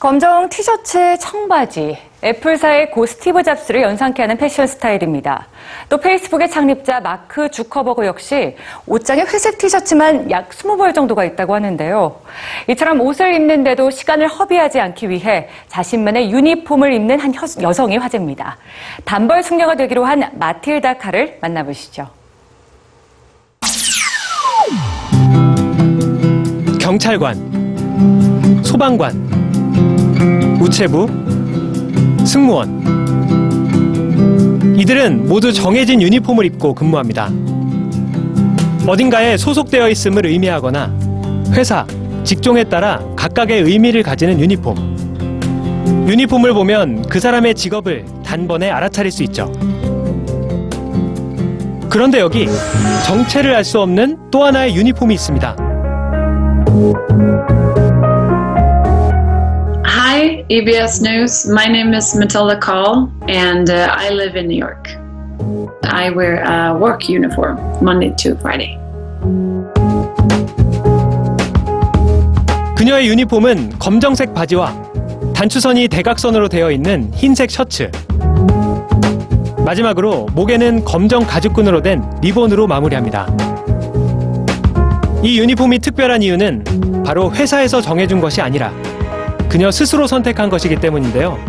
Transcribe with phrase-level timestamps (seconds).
[0.00, 5.46] 검정 티셔츠에 청바지, 애플사의 고 스티브 잡스를 연상케 하는 패션 스타일입니다.
[5.90, 8.56] 또 페이스북의 창립자 마크 주커버그 역시
[8.86, 12.18] 옷장에 회색 티셔츠만 약 20벌 정도가 있다고 하는데요.
[12.68, 18.56] 이처럼 옷을 입는데도 시간을 허비하지 않기 위해 자신만의 유니폼을 입는 한 여- 여성이 화제입니다.
[19.04, 22.08] 단벌 숙녀가 되기로 한 마틸다 카를 만나보시죠.
[26.80, 29.49] 경찰관, 소방관,
[30.60, 31.06] 우체부,
[32.24, 32.80] 승무원.
[34.76, 37.30] 이들은 모두 정해진 유니폼을 입고 근무합니다.
[38.86, 40.94] 어딘가에 소속되어 있음을 의미하거나
[41.52, 41.86] 회사,
[42.24, 46.06] 직종에 따라 각각의 의미를 가지는 유니폼.
[46.08, 49.52] 유니폼을 보면 그 사람의 직업을 단번에 알아차릴 수 있죠.
[51.88, 52.46] 그런데 여기
[53.06, 55.56] 정체를 알 수 없는 또 하나의 유니폼이 있습니다.
[60.50, 61.46] EBS News.
[61.48, 64.88] My name is Matilda Call, and uh, I live in New York.
[65.84, 68.76] I wear a work uniform Monday to Friday.
[72.76, 74.74] 그녀의 유니폼은 검정색 바지와
[75.36, 77.88] 단추선이 대각선으로 되어 있는 흰색 셔츠.
[79.64, 83.28] 마지막으로 목에는 검정 가죽끈으로 된 리본으로 마무리합니다.
[85.22, 88.72] 이 유니폼이 특별한 이유는 바로 회사에서 정해준 것이 아니라
[89.49, 91.39] 그녀 스스로 선택한 것이기 때문인데요.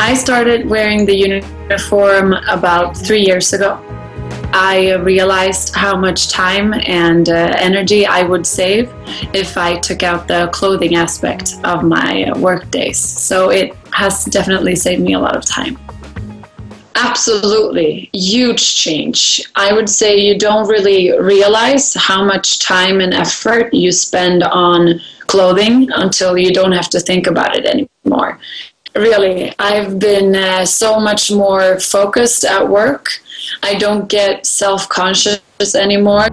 [0.00, 3.78] I started wearing the uniform about three years ago.
[4.52, 8.90] I realized how much time and uh, energy I would save
[9.34, 12.98] if I took out the clothing aspect of my work days.
[12.98, 15.76] So it has definitely saved me a lot of time.
[17.02, 19.42] Absolutely, huge change.
[19.54, 25.00] I would say you don't really realize how much time and effort you spend on
[25.28, 28.38] clothing until you don't have to think about it anymore.
[28.96, 33.20] Really, I've been uh, so much more focused at work.
[33.62, 35.40] I don't get self conscious
[35.76, 36.28] anymore.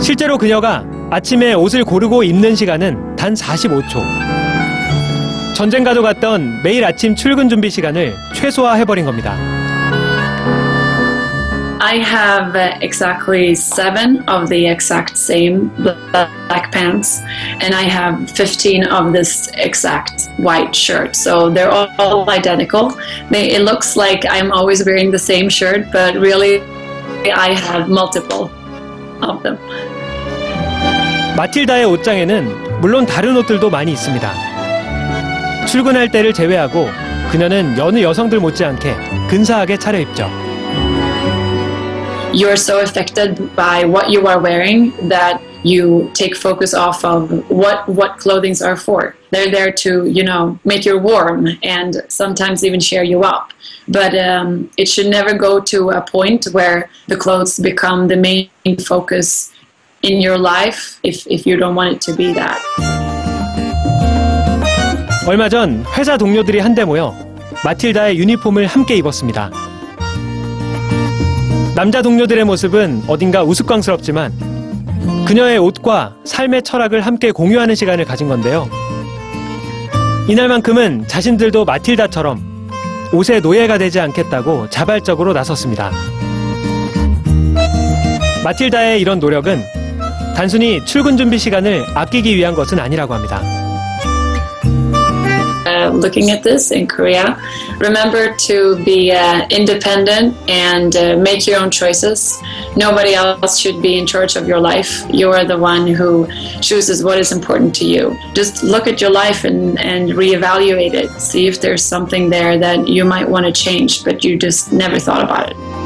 [0.00, 4.45] 실제로 그녀가 아침에 옷을 고르고 입는 시간은 단 45초.
[5.57, 9.35] 전쟁가도 갔던 매일 아침 출근 준비 시간을 최소화해버린 겁니다.
[11.79, 17.23] I have uh, exactly seven of the exact same black pants,
[17.59, 21.15] and I have 15 of this exact white shirt.
[21.15, 22.93] So they're all, all identical.
[23.31, 26.61] They, it looks like I'm always wearing the same shirt, but really,
[27.33, 28.51] I have multiple
[29.23, 29.57] of them.
[31.35, 34.56] 마틸다의 옷장에는 물론 다른 옷들도 많이 있습니다.
[35.66, 36.88] 출근할 때를 제외하고
[37.30, 38.94] 그녀는 여느 여성들 못지않게
[39.28, 40.28] 근사하게 차려입죠.
[42.32, 47.86] You're so affected by what you are wearing that you take focus off of what
[47.86, 49.14] what clothings are for.
[49.30, 53.52] They're there to you know make you warm and sometimes even cheer you up.
[53.88, 58.48] But um, it should never go to a point where the clothes become the main
[58.78, 59.52] focus
[60.02, 62.95] in your life if, if you don't want it to be that.
[65.27, 67.13] 얼마 전 회사 동료들이 한데 모여
[67.65, 69.51] 마틸다의 유니폼을 함께 입었습니다.
[71.75, 74.31] 남자 동료들의 모습은 어딘가 우스꽝스럽지만
[75.27, 78.69] 그녀의 옷과 삶의 철학을 함께 공유하는 시간을 가진 건데요.
[80.29, 82.69] 이날만큼은 자신들도 마틸다처럼
[83.11, 85.91] 옷의 노예가 되지 않겠다고 자발적으로 나섰습니다.
[88.45, 89.61] 마틸다의 이런 노력은
[90.37, 93.66] 단순히 출근 준비 시간을 아끼기 위한 것은 아니라고 합니다.
[95.89, 97.39] Looking at this in Korea,
[97.79, 102.41] remember to be uh, independent and uh, make your own choices.
[102.75, 105.03] Nobody else should be in charge of your life.
[105.09, 106.27] You are the one who
[106.61, 108.17] chooses what is important to you.
[108.33, 111.09] Just look at your life and, and reevaluate it.
[111.19, 114.99] See if there's something there that you might want to change, but you just never
[114.99, 115.76] thought about it.